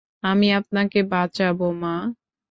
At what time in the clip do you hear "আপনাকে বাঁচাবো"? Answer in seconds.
0.53-1.67